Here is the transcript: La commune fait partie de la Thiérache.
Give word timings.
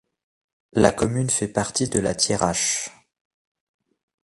La 0.73 0.91
commune 0.91 1.29
fait 1.29 1.47
partie 1.47 1.87
de 1.87 1.99
la 1.99 2.15
Thiérache. 2.15 2.89